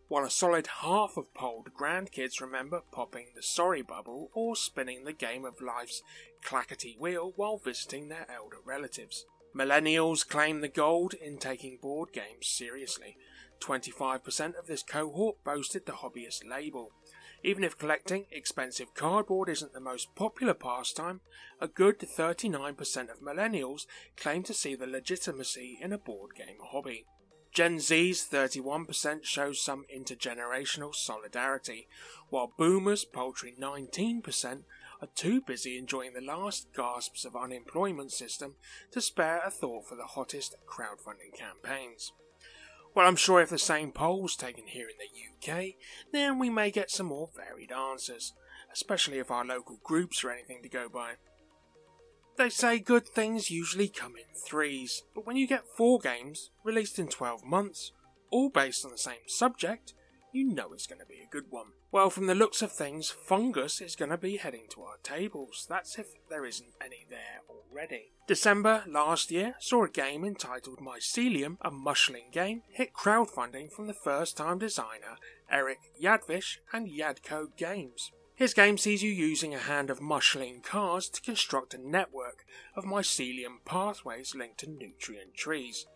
while 0.09 0.23
a 0.23 0.29
solid 0.29 0.67
half 0.83 1.17
of 1.17 1.33
polled 1.33 1.71
grandkids 1.73 2.43
remember 2.43 2.83
popping 2.93 3.29
the 3.35 3.43
sorry 3.43 3.81
bubble 3.81 4.29
or 4.35 4.55
spinning 4.55 5.05
the 5.05 5.15
game 5.15 5.47
of 5.47 5.63
life's 5.63 6.03
clackety 6.43 6.95
wheel 7.01 7.33
while 7.37 7.57
visiting 7.57 8.09
their 8.09 8.31
elder 8.31 8.59
relatives. 8.63 9.25
Millennials 9.57 10.29
claim 10.29 10.61
the 10.61 10.69
gold 10.69 11.15
in 11.15 11.39
taking 11.39 11.79
board 11.81 12.13
games 12.13 12.47
seriously. 12.47 13.17
25% 13.63 14.59
of 14.59 14.67
this 14.67 14.83
cohort 14.83 15.43
boasted 15.43 15.87
the 15.87 15.93
hobbyist 15.93 16.47
label. 16.47 16.91
Even 17.45 17.63
if 17.63 17.77
collecting 17.77 18.25
expensive 18.33 18.95
cardboard 18.95 19.51
isn't 19.51 19.75
the 19.75 19.81
most 19.81 20.15
popular 20.15 20.55
pastime, 20.55 21.21
a 21.61 21.69
good 21.69 21.99
39% 21.99 23.11
of 23.11 23.21
millennials 23.21 23.85
claim 24.17 24.43
to 24.45 24.55
see 24.55 24.75
the 24.75 24.87
legitimacy 24.87 25.79
in 25.79 25.93
a 25.93 25.99
board 25.99 26.35
game 26.35 26.57
hobby. 26.73 27.05
Gen 27.53 27.79
Z's 27.81 28.27
31% 28.33 29.25
shows 29.25 29.61
some 29.61 29.85
intergenerational 29.95 30.95
solidarity, 30.95 31.87
while 32.31 32.55
boomers' 32.57 33.05
paltry 33.05 33.55
19% 33.61 34.63
are 35.03 35.09
too 35.15 35.43
busy 35.43 35.77
enjoying 35.77 36.15
the 36.15 36.23
last 36.23 36.69
gasps 36.75 37.27
of 37.27 37.37
unemployment 37.37 38.11
system 38.11 38.55
to 38.91 39.03
spare 39.03 39.43
a 39.45 39.51
thought 39.51 39.87
for 39.87 39.97
the 39.97 40.07
hottest 40.07 40.57
crowdfunding 40.67 41.39
campaigns. 41.39 42.11
Well, 42.95 43.09
I'm 43.09 43.17
sure 43.17 43.41
if 43.41 43.51
the 43.51 43.59
same 43.59 43.91
poll's 43.91 44.37
taken 44.37 44.69
here 44.69 44.87
in 44.89 44.97
the 44.99 45.53
UK, 45.53 45.75
then 46.13 46.39
we 46.39 46.49
may 46.49 46.71
get 46.71 46.91
some 46.91 47.07
more 47.07 47.31
varied 47.35 47.73
answers, 47.73 48.33
especially 48.73 49.19
if 49.19 49.33
our 49.33 49.45
local 49.45 49.79
groups 49.83 50.23
are 50.23 50.31
anything 50.31 50.63
to 50.63 50.69
go 50.69 50.89
by. 50.89 51.15
They 52.37 52.51
say 52.51 52.79
good 52.79 53.07
things 53.07 53.51
usually 53.51 53.89
come 53.89 54.15
in 54.17 54.35
threes, 54.49 55.03
but 55.15 55.27
when 55.27 55.37
you 55.37 55.49
get 55.49 55.65
four 55.77 55.99
games 55.99 56.51
released 56.63 56.99
in 56.99 57.09
12 57.09 57.45
months, 57.45 57.93
all 58.31 58.49
based 58.49 58.85
on 58.85 58.93
the 58.93 58.99
same 58.99 59.27
subject, 59.27 59.95
you 60.35 60.45
know 60.45 60.73
it's 60.73 60.87
going 60.87 61.01
to 61.01 61.07
be 61.07 61.21
a 61.23 61.31
good 61.31 61.51
one. 61.51 61.69
Well, 61.93 62.11
from 62.11 62.27
the 62.27 62.35
looks 62.35 62.61
of 62.61 62.73
things, 62.73 63.09
Fungus 63.09 63.81
is 63.81 63.95
going 63.95 64.11
to 64.11 64.19
be 64.19 64.37
heading 64.37 64.65
to 64.71 64.83
our 64.83 64.97
tables. 65.03 65.67
That's 65.69 65.99
if 65.99 66.09
there 66.29 66.45
isn't 66.45 66.75
any 66.85 67.07
there 67.09 67.41
already. 67.49 68.11
December 68.27 68.83
last 68.89 69.31
year 69.31 69.55
saw 69.61 69.85
a 69.85 69.89
game 69.89 70.25
entitled 70.25 70.81
Mycelium, 70.81 71.57
a 71.61 71.71
mushling 71.71 72.33
game, 72.33 72.63
hit 72.71 72.93
crowdfunding 72.93 73.71
from 73.71 73.87
the 73.87 73.95
first 73.95 74.37
time 74.37 74.59
designer 74.59 75.19
Eric 75.51 75.79
Yadvish 76.03 76.59
and 76.73 76.89
Yadco 76.89 77.57
Games. 77.57 78.11
His 78.35 78.53
game 78.53 78.79
sees 78.79 79.03
you 79.03 79.13
using 79.13 79.55
a 79.55 79.59
hand 79.59 79.91
of 79.91 80.01
mushling 80.01 80.61
cards 80.65 81.09
to 81.11 81.21
construct 81.21 81.73
a 81.73 81.79
network 81.79 82.45
of 82.75 82.85
mycelium 82.85 83.65
pathways 83.65 84.35
linked 84.35 84.59
to 84.59 84.71
nutrient 84.71 85.35
trees, 85.35 85.87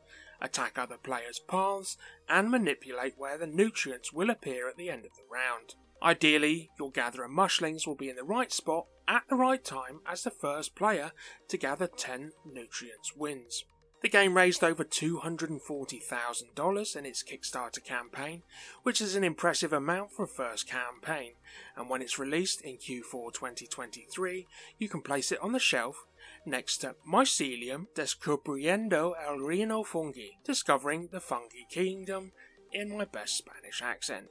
attack 0.40 0.78
other 0.78 0.96
players' 0.96 1.40
paths, 1.40 1.96
and 2.28 2.50
manipulate 2.50 3.14
where 3.16 3.38
the 3.38 3.46
nutrients 3.46 4.12
will 4.12 4.30
appear 4.30 4.68
at 4.68 4.76
the 4.76 4.90
end 4.90 5.04
of 5.04 5.12
the 5.16 5.22
round. 5.30 5.74
Ideally, 6.02 6.70
your 6.78 6.90
gatherer 6.90 7.28
mushlings 7.28 7.86
will 7.86 7.96
be 7.96 8.08
in 8.08 8.16
the 8.16 8.24
right 8.24 8.50
spot 8.52 8.86
at 9.08 9.24
the 9.28 9.36
right 9.36 9.64
time 9.64 10.00
as 10.06 10.22
the 10.22 10.30
first 10.30 10.76
player 10.76 11.12
to 11.48 11.56
gather 11.56 11.88
10 11.88 12.32
nutrients 12.44 13.16
wins. 13.16 13.64
The 14.00 14.08
game 14.08 14.36
raised 14.36 14.62
over 14.62 14.84
$240,000 14.84 16.96
in 16.96 17.04
its 17.04 17.24
Kickstarter 17.24 17.82
campaign, 17.82 18.44
which 18.84 19.00
is 19.00 19.16
an 19.16 19.24
impressive 19.24 19.72
amount 19.72 20.12
for 20.12 20.22
a 20.22 20.28
first 20.28 20.68
campaign, 20.68 21.32
and 21.76 21.90
when 21.90 22.00
it's 22.00 22.16
released 22.16 22.60
in 22.60 22.76
Q4 22.76 23.34
2023, 23.34 24.46
you 24.78 24.88
can 24.88 25.02
place 25.02 25.32
it 25.32 25.42
on 25.42 25.50
the 25.50 25.58
shelf 25.58 26.06
next 26.48 26.78
to 26.78 26.96
Mycelium 27.06 27.86
Descubriendo 27.94 29.14
el 29.26 29.38
Reino 29.38 29.82
Fungi, 29.82 30.38
discovering 30.44 31.08
the 31.08 31.20
fungi 31.20 31.64
kingdom 31.70 32.32
in 32.72 32.96
my 32.96 33.04
best 33.04 33.36
Spanish 33.38 33.82
accent 33.82 34.28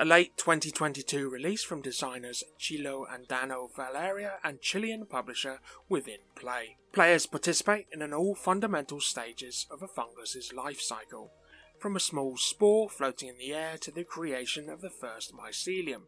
a 0.00 0.04
late 0.04 0.36
2022 0.36 1.28
release 1.28 1.64
from 1.64 1.82
designers 1.82 2.44
Chilo 2.56 3.04
and 3.12 3.26
Dano 3.26 3.68
Valeria 3.74 4.34
and 4.44 4.60
Chilean 4.60 5.06
publisher 5.06 5.58
Within 5.88 6.20
Play. 6.36 6.76
Players 6.92 7.26
participate 7.26 7.88
in 7.92 8.00
an 8.00 8.14
all 8.14 8.36
fundamental 8.36 9.00
stages 9.00 9.66
of 9.72 9.82
a 9.82 9.88
fungus's 9.88 10.52
life 10.52 10.80
cycle, 10.80 11.32
from 11.80 11.96
a 11.96 12.00
small 12.00 12.36
spore 12.36 12.88
floating 12.88 13.28
in 13.28 13.38
the 13.38 13.52
air 13.52 13.76
to 13.78 13.90
the 13.90 14.04
creation 14.04 14.68
of 14.68 14.82
the 14.82 14.90
first 14.90 15.32
mycelium, 15.34 16.02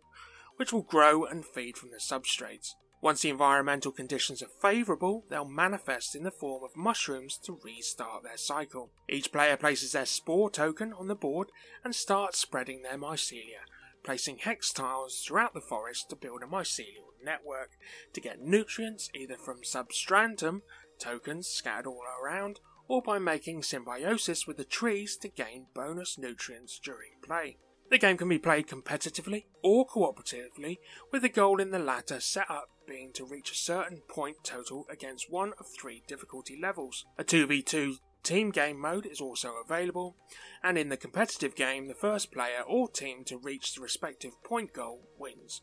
which 0.55 0.73
will 0.73 0.83
grow 0.83 1.25
and 1.25 1.45
feed 1.45 1.77
from 1.77 1.91
the 1.91 1.97
substrates. 1.97 2.75
Once 3.03 3.23
the 3.23 3.31
environmental 3.31 3.91
conditions 3.91 4.43
are 4.43 4.49
favourable, 4.61 5.25
they'll 5.31 5.45
manifest 5.45 6.15
in 6.15 6.23
the 6.23 6.31
form 6.31 6.63
of 6.63 6.77
mushrooms 6.77 7.39
to 7.39 7.59
restart 7.65 8.23
their 8.23 8.37
cycle. 8.37 8.91
Each 9.09 9.33
player 9.33 9.57
places 9.57 9.93
their 9.93 10.05
spore 10.05 10.51
token 10.51 10.93
on 10.93 11.09
the 11.09 11.15
board 11.15 11.51
and 11.83 11.95
starts 11.95 12.39
spreading 12.39 12.83
their 12.83 12.99
mycelia, 12.99 13.65
placing 14.03 14.39
hex 14.39 14.71
tiles 14.71 15.23
throughout 15.23 15.55
the 15.55 15.63
forest 15.63 16.11
to 16.11 16.17
build 16.17 16.43
a 16.43 16.47
mycelial 16.47 17.15
network 17.25 17.71
to 18.13 18.21
get 18.21 18.41
nutrients 18.41 19.09
either 19.15 19.37
from 19.37 19.65
substratum, 19.65 20.63
tokens 20.99 21.49
scattered 21.49 21.87
all 21.87 22.03
around, 22.23 22.61
or 22.87 23.01
by 23.01 23.19
making 23.19 23.63
symbiosis 23.63 24.47
with 24.47 24.59
the 24.59 24.65
trees 24.65 25.17
to 25.17 25.29
gain 25.29 25.67
bonus 25.75 26.19
nutrients 26.19 26.79
during 26.79 27.13
play. 27.23 27.57
The 27.91 27.99
game 27.99 28.17
can 28.17 28.29
be 28.29 28.39
played 28.39 28.69
competitively 28.69 29.47
or 29.63 29.87
cooperatively, 29.87 30.79
with 31.11 31.23
the 31.23 31.29
goal 31.29 31.61
in 31.61 31.73
the 31.73 31.79
latter 31.79 32.21
set 32.21 32.49
up 32.49 32.71
being 32.87 33.13
to 33.15 33.25
reach 33.25 33.51
a 33.51 33.57
certain 33.57 34.03
point 34.09 34.37
total 34.45 34.87
against 34.89 35.31
one 35.31 35.53
of 35.59 35.67
three 35.67 36.03
difficulty 36.07 36.59
levels. 36.61 37.05
A 37.19 37.25
2v2 37.25 37.97
Team 38.23 38.51
game 38.51 38.79
mode 38.79 39.07
is 39.07 39.21
also 39.21 39.55
available, 39.65 40.15
and 40.63 40.77
in 40.77 40.91
the 40.91 40.97
competitive 40.97 41.55
game, 41.55 41.89
the 41.89 41.95
first 41.95 42.31
player 42.31 42.61
or 42.67 42.87
team 42.89 43.25
to 43.25 43.39
reach 43.39 43.75
the 43.75 43.81
respective 43.81 44.33
point 44.45 44.75
goal 44.75 45.09
wins. 45.19 45.63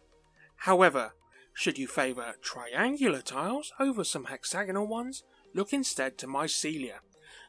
However, 0.62 1.14
should 1.54 1.78
you 1.78 1.88
favour 1.88 2.36
triangular 2.42 3.22
tiles 3.22 3.72
over 3.80 4.04
some 4.04 4.26
hexagonal 4.26 4.88
ones, 4.88 5.24
look 5.54 5.72
instead 5.72 6.18
to 6.18 6.28
Mycelia, 6.28 7.00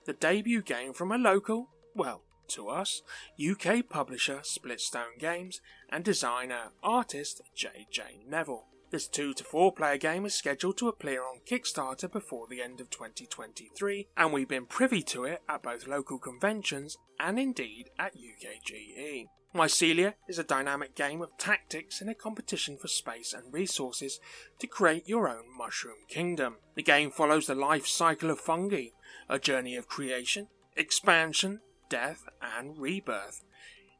the 0.04 0.12
debut 0.12 0.62
game 0.62 0.92
from 0.92 1.10
a 1.10 1.18
local, 1.18 1.70
well, 1.94 2.22
to 2.48 2.68
us, 2.68 3.02
UK 3.38 3.88
publisher 3.88 4.40
Splitstone 4.42 5.18
Games 5.18 5.60
and 5.90 6.04
designer 6.04 6.72
artist 6.82 7.42
JJ 7.56 8.26
Neville. 8.28 8.64
This 8.90 9.06
2 9.06 9.34
to 9.34 9.44
4 9.44 9.72
player 9.72 9.98
game 9.98 10.24
is 10.24 10.34
scheduled 10.34 10.78
to 10.78 10.88
appear 10.88 11.22
on 11.22 11.40
Kickstarter 11.46 12.10
before 12.10 12.46
the 12.48 12.62
end 12.62 12.80
of 12.80 12.88
2023, 12.88 14.08
and 14.16 14.32
we've 14.32 14.48
been 14.48 14.64
privy 14.64 15.02
to 15.02 15.24
it 15.24 15.42
at 15.46 15.62
both 15.62 15.86
local 15.86 16.18
conventions 16.18 16.96
and 17.20 17.38
indeed 17.38 17.90
at 17.98 18.14
UKGE. 18.14 19.26
Mycelia 19.54 20.14
is 20.28 20.38
a 20.38 20.44
dynamic 20.44 20.94
game 20.94 21.20
of 21.20 21.36
tactics 21.36 22.00
in 22.00 22.08
a 22.08 22.14
competition 22.14 22.76
for 22.78 22.88
space 22.88 23.32
and 23.32 23.52
resources 23.52 24.20
to 24.58 24.66
create 24.66 25.08
your 25.08 25.28
own 25.28 25.44
mushroom 25.56 26.04
kingdom. 26.08 26.56
The 26.74 26.82
game 26.82 27.10
follows 27.10 27.46
the 27.46 27.54
life 27.54 27.86
cycle 27.86 28.30
of 28.30 28.40
fungi, 28.40 28.88
a 29.28 29.38
journey 29.38 29.76
of 29.76 29.88
creation, 29.88 30.48
expansion, 30.76 31.60
death, 31.88 32.24
and 32.40 32.78
rebirth. 32.78 33.44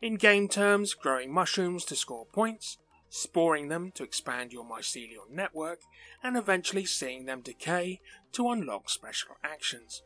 In 0.01 0.17
game 0.17 0.49
terms, 0.49 0.95
growing 0.95 1.33
mushrooms 1.33 1.85
to 1.87 1.97
score 1.97 2.27
points, 2.27 2.79
sporing 3.09 3.69
them 3.69 3.91
to 3.93 4.05
expand 4.05 4.53
your 4.53 4.65
mycelial 4.65 5.29
network, 5.31 5.81
and 6.23 6.37
eventually 6.37 6.85
seeing 6.85 7.27
them 7.27 7.41
decay 7.41 8.01
to 8.33 8.49
unlock 8.49 8.91
special 8.91 9.37
actions. 9.43 10.03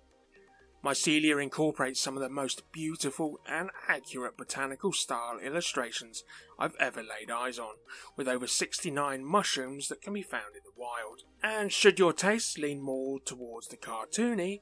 Mycelia 0.85 1.41
incorporates 1.41 2.01
some 2.01 2.17
of 2.17 2.23
the 2.23 2.29
most 2.29 2.65
beautiful 2.73 3.39
and 3.47 3.71
accurate 3.87 4.37
botanical 4.37 4.93
style 4.93 5.39
illustrations 5.39 6.25
I've 6.59 6.75
ever 6.81 7.03
laid 7.03 7.31
eyes 7.31 7.57
on, 7.57 7.75
with 8.17 8.27
over 8.27 8.49
69 8.49 9.25
mushrooms 9.25 9.87
that 9.89 10.03
can 10.03 10.13
be 10.13 10.23
found 10.23 10.57
in 10.57 10.63
the 10.65 10.73
wild. 10.77 11.23
And 11.41 11.73
should 11.73 12.01
your 12.01 12.13
tastes 12.13 12.59
lean 12.59 12.83
more 12.83 13.21
towards 13.21 13.69
the 13.69 13.77
cartoony, 13.77 14.61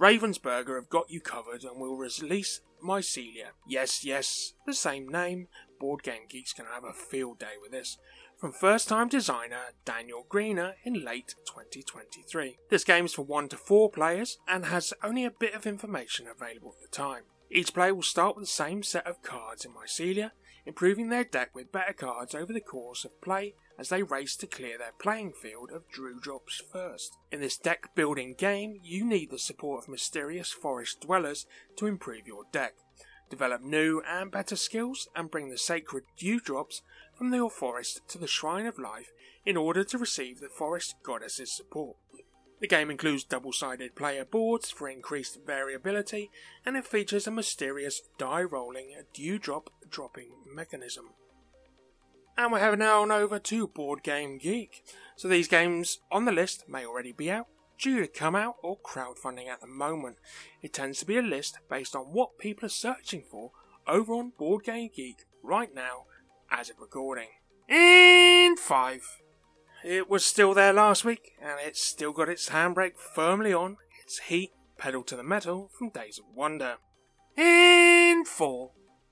Ravensburger 0.00 0.76
have 0.76 0.88
got 0.88 1.10
you 1.10 1.20
covered 1.20 1.62
and 1.62 1.78
will 1.78 1.98
release 1.98 2.62
Mycelia. 2.82 3.50
Yes, 3.68 4.02
yes, 4.02 4.54
the 4.64 4.72
same 4.72 5.06
name, 5.06 5.48
Board 5.78 6.02
Game 6.02 6.22
Geek's 6.26 6.54
can 6.54 6.64
have 6.72 6.84
a 6.84 6.94
field 6.94 7.38
day 7.38 7.58
with 7.60 7.70
this. 7.70 7.98
From 8.38 8.52
first 8.52 8.88
time 8.88 9.08
designer 9.08 9.74
Daniel 9.84 10.24
Greener 10.26 10.76
in 10.84 11.04
late 11.04 11.34
2023. 11.46 12.56
This 12.70 12.82
game 12.82 13.04
is 13.04 13.12
for 13.12 13.26
1 13.26 13.50
to 13.50 13.58
4 13.58 13.90
players 13.90 14.38
and 14.48 14.64
has 14.64 14.94
only 15.02 15.26
a 15.26 15.30
bit 15.30 15.52
of 15.52 15.66
information 15.66 16.26
available 16.26 16.74
at 16.74 16.80
the 16.80 16.96
time. 16.96 17.24
Each 17.50 17.74
player 17.74 17.94
will 17.94 18.02
start 18.02 18.36
with 18.36 18.46
the 18.46 18.50
same 18.50 18.82
set 18.82 19.06
of 19.06 19.22
cards 19.22 19.66
in 19.66 19.72
Mycelia, 19.72 20.30
improving 20.64 21.10
their 21.10 21.24
deck 21.24 21.54
with 21.54 21.72
better 21.72 21.92
cards 21.92 22.34
over 22.34 22.54
the 22.54 22.60
course 22.60 23.04
of 23.04 23.20
play 23.20 23.54
as 23.80 23.88
they 23.88 24.02
race 24.02 24.36
to 24.36 24.46
clear 24.46 24.78
their 24.78 24.92
playing 25.00 25.32
field 25.32 25.70
of 25.72 25.90
dewdrops 25.92 26.62
first. 26.72 27.16
In 27.32 27.40
this 27.40 27.56
deck 27.56 27.94
building 27.96 28.34
game, 28.36 28.78
you 28.82 29.04
need 29.04 29.30
the 29.30 29.38
support 29.38 29.82
of 29.82 29.88
mysterious 29.88 30.52
forest 30.52 31.00
dwellers 31.00 31.46
to 31.76 31.86
improve 31.86 32.26
your 32.26 32.44
deck 32.52 32.74
develop 33.30 33.62
new 33.62 34.02
and 34.06 34.30
better 34.30 34.56
skills, 34.56 35.08
and 35.16 35.30
bring 35.30 35.48
the 35.48 35.56
sacred 35.56 36.04
dewdrops 36.18 36.82
from 37.16 37.32
your 37.32 37.48
forest 37.48 38.00
to 38.08 38.18
the 38.18 38.26
Shrine 38.26 38.66
of 38.66 38.78
Life 38.78 39.12
in 39.46 39.56
order 39.56 39.84
to 39.84 39.96
receive 39.96 40.40
the 40.40 40.48
forest 40.48 40.96
goddess's 41.02 41.56
support. 41.56 41.96
The 42.60 42.66
game 42.66 42.90
includes 42.90 43.24
double 43.24 43.52
sided 43.52 43.94
player 43.94 44.26
boards 44.26 44.70
for 44.70 44.90
increased 44.90 45.38
variability, 45.46 46.30
and 46.66 46.76
it 46.76 46.86
features 46.86 47.26
a 47.26 47.30
mysterious 47.30 48.02
die 48.18 48.42
rolling 48.42 48.92
dewdrop 49.14 49.70
dropping 49.88 50.32
mechanism. 50.52 51.10
And 52.40 52.52
we're 52.52 52.60
heading 52.60 52.80
on 52.80 53.10
over 53.10 53.38
to 53.38 53.66
Board 53.66 54.02
Game 54.02 54.38
Geek. 54.38 54.82
So 55.14 55.28
these 55.28 55.46
games 55.46 55.98
on 56.10 56.24
the 56.24 56.32
list 56.32 56.64
may 56.66 56.86
already 56.86 57.12
be 57.12 57.30
out, 57.30 57.48
due 57.78 58.00
to 58.00 58.08
come 58.08 58.34
out, 58.34 58.54
or 58.62 58.78
crowdfunding 58.78 59.46
at 59.46 59.60
the 59.60 59.66
moment. 59.66 60.16
It 60.62 60.72
tends 60.72 61.00
to 61.00 61.06
be 61.06 61.18
a 61.18 61.22
list 61.22 61.58
based 61.68 61.94
on 61.94 62.14
what 62.14 62.38
people 62.38 62.64
are 62.64 62.70
searching 62.70 63.24
for 63.30 63.50
over 63.86 64.14
on 64.14 64.32
Board 64.38 64.64
Game 64.64 64.88
Geek 64.96 65.26
right 65.42 65.74
now 65.74 66.06
as 66.50 66.70
of 66.70 66.78
recording. 66.80 67.28
In 67.68 68.56
5. 68.56 69.02
It 69.84 70.08
was 70.08 70.24
still 70.24 70.54
there 70.54 70.72
last 70.72 71.04
week, 71.04 71.32
and 71.42 71.58
it's 71.62 71.82
still 71.82 72.12
got 72.12 72.30
its 72.30 72.48
handbrake 72.48 72.96
firmly 72.96 73.52
on, 73.52 73.76
its 74.02 74.18
heat 74.18 74.52
pedal 74.78 75.02
to 75.02 75.14
the 75.14 75.22
metal 75.22 75.70
from 75.76 75.90
Days 75.90 76.18
of 76.18 76.24
Wonder. 76.34 76.76
In 77.36 78.24
4. 78.24 78.70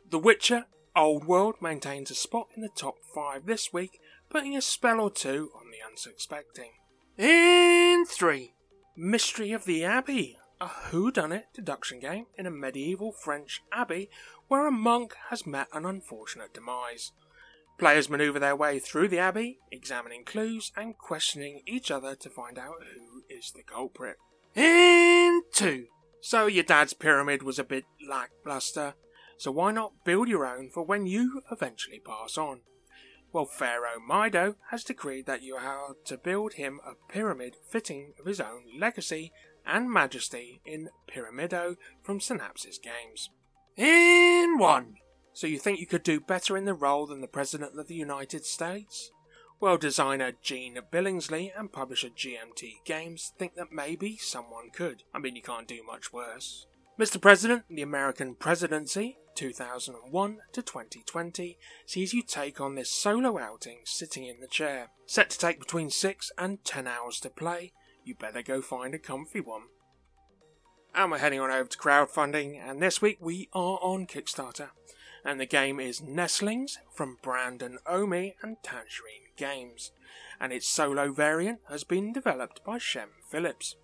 The 0.09 0.19
Witcher 0.19 0.65
Old 0.99 1.27
World 1.27 1.55
maintains 1.61 2.11
a 2.11 2.15
spot 2.17 2.49
in 2.57 2.61
the 2.61 2.69
top 2.69 2.97
5 3.15 3.47
this 3.47 3.73
week, 3.73 4.01
putting 4.29 4.57
a 4.57 4.61
spell 4.61 4.99
or 4.99 5.13
two 5.13 5.53
on 5.55 5.71
the 5.71 5.79
unsuspecting. 5.89 6.73
In 7.17 8.05
3. 8.05 8.53
Mystery 8.97 9.53
of 9.53 9.65
the 9.65 9.85
Abbey, 9.85 10.39
a 10.61 10.67
whodunit 10.67 11.45
deduction 11.55 12.01
game 12.01 12.27
in 12.37 12.47
a 12.47 12.51
medieval 12.51 13.13
French 13.13 13.63
abbey 13.73 14.11
where 14.49 14.67
a 14.67 14.73
monk 14.73 15.15
has 15.31 15.47
met 15.47 15.69
an 15.73 15.87
unfortunate 15.87 16.53
demise. 16.53 17.13
Players 17.79 18.11
maneuver 18.11 18.41
their 18.41 18.57
way 18.57 18.81
through 18.81 19.07
the 19.07 19.21
abbey, 19.21 19.61
examining 19.71 20.25
clues 20.25 20.73
and 20.77 20.99
questioning 20.99 21.63
each 21.65 21.93
other 21.93 22.17
to 22.17 22.29
find 22.29 22.59
out 22.59 22.83
who 22.93 23.23
is 23.33 23.53
the 23.53 23.63
culprit. 23.63 24.17
In 24.57 25.43
2. 25.53 25.87
So 26.21 26.49
your 26.49 26.65
dad's 26.65 26.93
pyramid 26.93 27.45
was 27.45 27.61
a 27.61 27.65
bit 27.65 27.85
lackluster, 28.05 28.95
so 29.39 29.51
why 29.51 29.73
not 29.73 30.05
build 30.05 30.29
your 30.29 30.47
own 30.47 30.69
for 30.69 30.83
when 30.83 31.07
you 31.07 31.43
eventually 31.51 32.01
pass 32.01 32.37
on? 32.37 32.61
Well, 33.33 33.45
Pharaoh 33.45 34.01
Mido 34.01 34.57
has 34.71 34.85
decreed 34.85 35.27
that 35.27 35.43
you 35.43 35.57
are 35.57 35.95
to 36.07 36.17
build 36.17 36.55
him 36.55 36.81
a 36.85 37.13
pyramid 37.13 37.57
fitting 37.69 38.15
of 38.19 38.27
his 38.27 38.41
own 38.41 38.65
legacy 38.79 39.33
and 39.67 39.91
majesty 39.91 40.61
in 40.65 40.89
Pyramido 41.07 41.77
from 42.03 42.21
Synapses 42.21 42.81
Games. 42.83 43.31
In 43.77 44.59
1. 44.59 44.95
So 45.35 45.47
you 45.47 45.59
think 45.59 45.79
you 45.79 45.87
could 45.87 46.03
do 46.03 46.21
better 46.21 46.57
in 46.57 46.65
the 46.65 46.75
role 46.75 47.07
than 47.07 47.21
the 47.21 47.29
President 47.29 47.79
of 47.79 47.87
the 47.87 47.95
United 47.95 48.45
States? 48.45 49.11
Well, 49.61 49.77
designer 49.77 50.33
Gene 50.43 50.79
Billingsley 50.91 51.51
and 51.57 51.73
publisher 51.73 52.09
GMT 52.09 52.85
Games 52.85 53.33
think 53.39 53.55
that 53.57 53.73
maybe 53.73 54.17
someone 54.17 54.71
could. 54.73 55.03
I 55.13 55.19
mean, 55.19 55.37
you 55.37 55.43
can't 55.43 55.69
do 55.69 55.83
much 55.85 56.13
worse. 56.13 56.67
Mr. 56.99 57.21
President, 57.21 57.65
the 57.69 57.83
American 57.83 58.35
presidency, 58.35 59.19
2001 59.39 60.39
to 60.53 60.63
2020, 60.63 61.57
sees 61.87 62.13
you 62.13 62.23
take 62.23 62.61
on 62.61 62.75
this 62.75 62.91
solo 62.91 63.39
outing 63.39 63.79
sitting 63.85 64.27
in 64.27 64.41
the 64.41 64.49
chair. 64.49 64.89
Set 65.07 65.31
to 65.31 65.39
take 65.39 65.61
between 65.61 65.91
6 65.91 66.33
and 66.37 66.65
10 66.65 66.89
hours 66.89 67.21
to 67.21 67.31
play, 67.31 67.73
you 68.05 68.17
better 68.17 68.43
go 68.43 68.61
find 68.61 68.95
a 68.95 68.99
comfy 68.99 69.41
one. 69.41 69.63
And 70.93 71.13
we're 71.13 71.19
heading 71.19 71.39
on 71.39 71.53
over 71.53 71.69
to 71.69 71.79
crowdfunding, 71.79 72.61
and 72.61 72.83
this 72.83 73.01
week 73.01 73.19
we 73.21 73.49
are 73.53 73.79
on 73.81 74.09
Kickstarter 74.09 74.71
and 75.25 75.41
the 75.41 75.47
game 75.47 75.79
is 75.79 76.01
Nestlings 76.01 76.79
from 76.93 77.19
Brandon 77.23 77.79
Omi 77.87 78.37
and 78.43 78.57
Tangerine 78.63 79.29
Games, 79.37 79.93
and 80.41 80.53
its 80.53 80.67
solo 80.69 81.13
variant 81.13 81.61
has 81.69 81.85
been 81.85 82.13
developed 82.13 82.65
by 82.65 82.79
Shem 82.79 83.11
Phillips. 83.29 83.77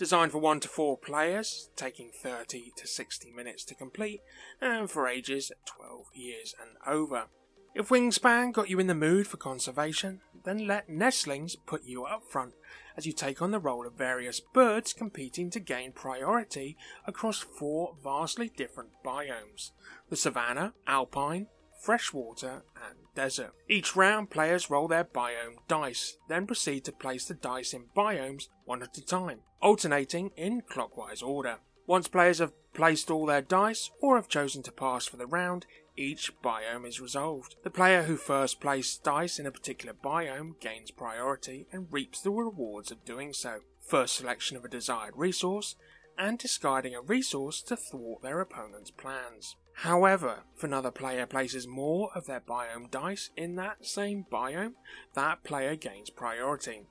Designed 0.00 0.32
for 0.32 0.38
1 0.38 0.60
to 0.60 0.68
4 0.68 0.96
players, 0.96 1.68
taking 1.76 2.10
30 2.10 2.72
to 2.74 2.86
60 2.86 3.32
minutes 3.32 3.66
to 3.66 3.74
complete, 3.74 4.22
and 4.58 4.90
for 4.90 5.06
ages 5.06 5.52
12 5.66 6.06
years 6.14 6.54
and 6.58 6.70
over. 6.86 7.26
If 7.74 7.90
Wingspan 7.90 8.54
got 8.54 8.70
you 8.70 8.80
in 8.80 8.86
the 8.86 8.94
mood 8.94 9.26
for 9.26 9.36
conservation, 9.36 10.22
then 10.42 10.66
let 10.66 10.88
Nestlings 10.88 11.54
put 11.66 11.84
you 11.84 12.04
up 12.04 12.22
front 12.24 12.54
as 12.96 13.04
you 13.04 13.12
take 13.12 13.42
on 13.42 13.50
the 13.50 13.58
role 13.58 13.86
of 13.86 13.92
various 13.92 14.40
birds 14.40 14.94
competing 14.94 15.50
to 15.50 15.60
gain 15.60 15.92
priority 15.92 16.78
across 17.06 17.40
four 17.40 17.94
vastly 18.02 18.50
different 18.56 18.92
biomes 19.04 19.72
the 20.08 20.16
savanna, 20.16 20.72
alpine, 20.86 21.46
freshwater, 21.80 22.62
and 22.76 22.96
desert. 23.14 23.52
Each 23.68 23.96
round, 23.96 24.30
players 24.30 24.70
roll 24.70 24.88
their 24.88 25.04
biome 25.04 25.56
dice, 25.68 26.16
then 26.28 26.46
proceed 26.46 26.84
to 26.84 26.92
place 26.92 27.24
the 27.24 27.34
dice 27.34 27.72
in 27.72 27.86
biomes 27.96 28.48
one 28.64 28.82
at 28.82 28.96
a 28.96 29.04
time, 29.04 29.40
alternating 29.60 30.30
in 30.36 30.62
clockwise 30.62 31.22
order. 31.22 31.58
Once 31.86 32.06
players 32.06 32.38
have 32.38 32.52
placed 32.72 33.10
all 33.10 33.26
their 33.26 33.42
dice 33.42 33.90
or 34.00 34.16
have 34.16 34.28
chosen 34.28 34.62
to 34.62 34.72
pass 34.72 35.06
for 35.06 35.16
the 35.16 35.26
round, 35.26 35.66
each 35.96 36.32
biome 36.40 36.86
is 36.86 37.00
resolved. 37.00 37.56
The 37.64 37.70
player 37.70 38.04
who 38.04 38.16
first 38.16 38.60
placed 38.60 39.02
dice 39.02 39.38
in 39.38 39.46
a 39.46 39.50
particular 39.50 39.92
biome 39.92 40.60
gains 40.60 40.90
priority 40.90 41.66
and 41.72 41.88
reaps 41.90 42.20
the 42.20 42.30
rewards 42.30 42.90
of 42.90 43.04
doing 43.04 43.32
so. 43.32 43.60
First 43.80 44.14
selection 44.16 44.56
of 44.56 44.64
a 44.64 44.68
desired 44.68 45.14
resource, 45.16 45.74
and 46.16 46.38
discarding 46.38 46.94
a 46.94 47.00
resource 47.00 47.62
to 47.62 47.76
thwart 47.76 48.22
their 48.22 48.40
opponent's 48.40 48.90
plans. 48.90 49.56
However, 49.80 50.44
if 50.56 50.64
another 50.64 50.90
player 50.90 51.26
places 51.26 51.66
more 51.66 52.10
of 52.14 52.26
their 52.26 52.40
biome 52.40 52.90
dice 52.90 53.30
in 53.36 53.56
that 53.56 53.86
same 53.86 54.26
biome, 54.30 54.74
that 55.14 55.42
player 55.42 55.76
gains 55.76 56.10
priority. 56.10 56.86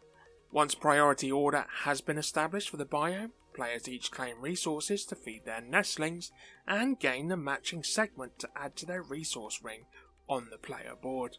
Once 0.51 0.75
priority 0.75 1.31
order 1.31 1.65
has 1.83 2.01
been 2.01 2.17
established 2.17 2.69
for 2.69 2.77
the 2.77 2.85
biome, 2.85 3.31
Players 3.53 3.89
each 3.89 4.11
claim 4.11 4.41
resources 4.41 5.05
to 5.05 5.15
feed 5.15 5.45
their 5.45 5.61
nestlings 5.61 6.31
and 6.67 6.99
gain 6.99 7.27
the 7.27 7.35
matching 7.35 7.83
segment 7.83 8.39
to 8.39 8.49
add 8.55 8.75
to 8.77 8.85
their 8.85 9.01
resource 9.01 9.61
ring 9.61 9.85
on 10.27 10.47
the 10.49 10.57
player 10.57 10.95
board. 10.95 11.37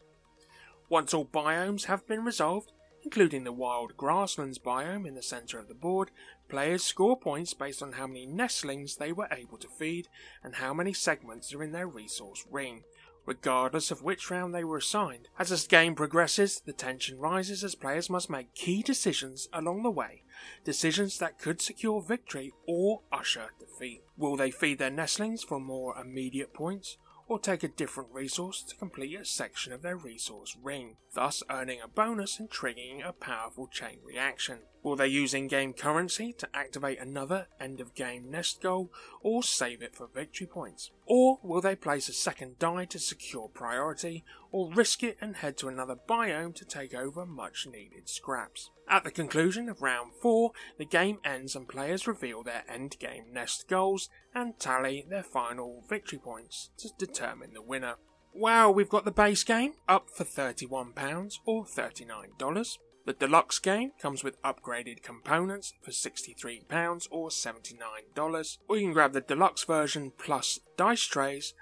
Once 0.89 1.13
all 1.13 1.25
biomes 1.25 1.85
have 1.85 2.05
been 2.05 2.23
resolved, 2.23 2.73
including 3.03 3.43
the 3.43 3.51
wild 3.51 3.97
grasslands 3.97 4.59
biome 4.59 5.07
in 5.07 5.15
the 5.15 5.21
centre 5.21 5.59
of 5.59 5.67
the 5.67 5.73
board, 5.73 6.11
players 6.47 6.83
score 6.83 7.17
points 7.17 7.53
based 7.53 7.81
on 7.81 7.93
how 7.93 8.07
many 8.07 8.25
nestlings 8.25 8.95
they 8.95 9.11
were 9.11 9.27
able 9.31 9.57
to 9.57 9.67
feed 9.67 10.07
and 10.43 10.55
how 10.55 10.73
many 10.73 10.93
segments 10.93 11.53
are 11.53 11.63
in 11.63 11.71
their 11.71 11.87
resource 11.87 12.45
ring 12.49 12.83
regardless 13.25 13.91
of 13.91 14.01
which 14.01 14.31
round 14.31 14.53
they 14.53 14.63
were 14.63 14.77
assigned. 14.77 15.27
As 15.37 15.49
this 15.49 15.67
game 15.67 15.95
progresses, 15.95 16.61
the 16.65 16.73
tension 16.73 17.19
rises 17.19 17.63
as 17.63 17.75
players 17.75 18.09
must 18.09 18.29
make 18.29 18.55
key 18.55 18.81
decisions 18.81 19.47
along 19.53 19.83
the 19.83 19.91
way, 19.91 20.23
decisions 20.63 21.19
that 21.19 21.39
could 21.39 21.61
secure 21.61 22.01
victory 22.01 22.51
or 22.67 23.01
usher 23.11 23.51
defeat. 23.59 24.01
Will 24.17 24.35
they 24.35 24.51
feed 24.51 24.79
their 24.79 24.89
nestlings 24.89 25.43
for 25.43 25.59
more 25.59 25.97
immediate 25.97 26.53
points, 26.53 26.97
or 27.31 27.39
take 27.39 27.63
a 27.63 27.67
different 27.69 28.09
resource 28.11 28.61
to 28.61 28.75
complete 28.75 29.17
a 29.17 29.23
section 29.23 29.71
of 29.71 29.81
their 29.81 29.95
resource 29.95 30.57
ring, 30.61 30.97
thus 31.13 31.41
earning 31.49 31.79
a 31.81 31.87
bonus 31.87 32.37
and 32.37 32.49
triggering 32.49 33.07
a 33.07 33.13
powerful 33.13 33.67
chain 33.67 33.99
reaction. 34.03 34.57
Will 34.83 34.97
they 34.97 35.07
use 35.07 35.33
in 35.33 35.47
game 35.47 35.71
currency 35.71 36.33
to 36.33 36.49
activate 36.53 36.99
another 36.99 37.47
end 37.57 37.79
of 37.79 37.95
game 37.95 38.29
nest 38.29 38.61
goal 38.61 38.91
or 39.21 39.43
save 39.43 39.81
it 39.81 39.95
for 39.95 40.09
victory 40.13 40.45
points? 40.45 40.91
Or 41.05 41.39
will 41.41 41.61
they 41.61 41.77
place 41.77 42.09
a 42.09 42.13
second 42.13 42.59
die 42.59 42.83
to 42.85 42.99
secure 42.99 43.47
priority 43.47 44.25
or 44.51 44.73
risk 44.73 45.03
it 45.03 45.17
and 45.21 45.37
head 45.37 45.57
to 45.57 45.67
another 45.67 45.95
biome 45.95 46.55
to 46.55 46.65
take 46.65 46.93
over 46.93 47.25
much 47.25 47.65
needed 47.65 48.09
scraps? 48.09 48.69
At 48.89 49.03
the 49.03 49.11
conclusion 49.11 49.69
of 49.69 49.81
round 49.81 50.11
4, 50.21 50.51
the 50.77 50.85
game 50.85 51.19
ends 51.23 51.55
and 51.55 51.67
players 51.67 52.07
reveal 52.07 52.43
their 52.43 52.63
end 52.67 52.97
game 52.99 53.25
nest 53.31 53.67
goals 53.67 54.09
and 54.35 54.59
tally 54.59 55.05
their 55.09 55.23
final 55.23 55.83
victory 55.87 56.19
points 56.19 56.69
to 56.77 56.89
determine 56.97 57.53
the 57.53 57.61
winner. 57.61 57.95
Wow, 58.33 58.71
we've 58.71 58.89
got 58.89 59.05
the 59.05 59.11
base 59.11 59.43
game 59.43 59.73
up 59.89 60.09
for 60.09 60.23
£31 60.23 61.33
or 61.45 61.65
$39. 61.65 62.77
The 63.03 63.13
deluxe 63.13 63.57
game 63.57 63.91
comes 63.99 64.23
with 64.23 64.41
upgraded 64.43 65.01
components 65.01 65.73
for 65.81 65.91
£63 65.91 67.07
or 67.09 67.29
$79, 67.29 68.57
or 68.67 68.77
you 68.77 68.83
can 68.83 68.93
grab 68.93 69.13
the 69.13 69.21
deluxe 69.21 69.63
version 69.63 70.11
plus 70.17 70.59
dice 70.77 71.03
trays 71.03 71.53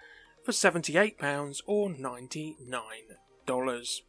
for 0.50 0.72
£78 0.72 1.62
or 1.68 1.90
$99. 1.90 4.02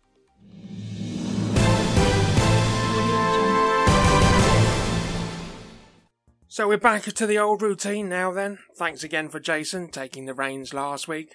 So 6.48 6.66
we're 6.66 6.78
back 6.78 7.02
to 7.02 7.26
the 7.26 7.38
old 7.38 7.60
routine 7.60 8.08
now 8.08 8.32
then. 8.32 8.58
Thanks 8.74 9.04
again 9.04 9.28
for 9.28 9.38
Jason 9.38 9.90
taking 9.90 10.24
the 10.24 10.32
reins 10.32 10.72
last 10.72 11.06
week. 11.06 11.34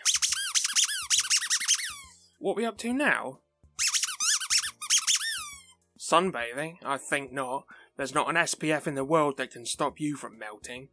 What 2.39 2.55
we 2.55 2.65
up 2.65 2.79
to 2.79 2.91
now? 2.91 3.41
Sunbathing? 5.99 6.77
I 6.83 6.97
think 6.97 7.31
not. 7.31 7.65
There's 7.95 8.15
not 8.15 8.29
an 8.29 8.37
SPF 8.37 8.87
in 8.87 8.95
the 8.95 9.05
world 9.05 9.37
that 9.37 9.51
can 9.51 9.67
stop 9.67 9.99
you 9.99 10.15
from 10.15 10.39
melting. 10.39 10.89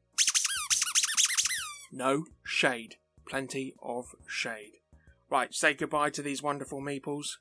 No 1.90 2.26
shade. 2.44 2.96
Plenty 3.28 3.74
of 3.82 4.14
shade. 4.26 4.80
Right, 5.30 5.54
say 5.54 5.74
goodbye 5.74 6.10
to 6.10 6.22
these 6.22 6.42
wonderful 6.42 6.80
meeples. 6.80 7.36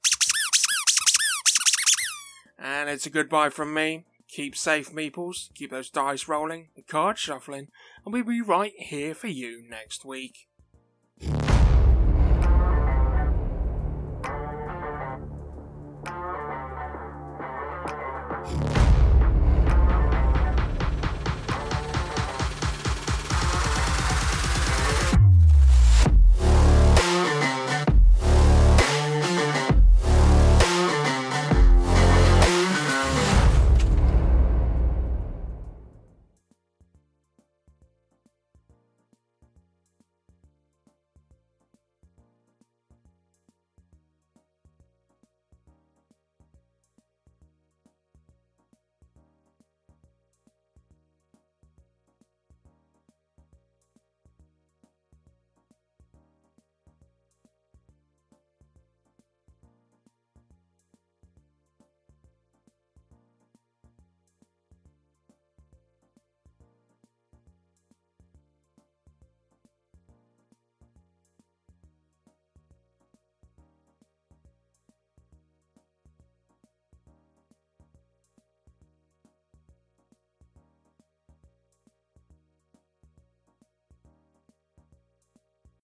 And 2.57 2.89
it's 2.89 3.05
a 3.05 3.09
goodbye 3.09 3.49
from 3.49 3.73
me. 3.73 4.05
Keep 4.27 4.55
safe, 4.55 4.91
meeples. 4.91 5.53
Keep 5.55 5.71
those 5.71 5.89
dice 5.89 6.27
rolling, 6.27 6.69
the 6.75 6.83
cards 6.83 7.19
shuffling, 7.19 7.67
and 8.05 8.13
we'll 8.13 8.23
be 8.23 8.39
right 8.39 8.73
here 8.77 9.13
for 9.13 9.27
you 9.27 9.61
next 9.67 10.05
week. 10.05 10.47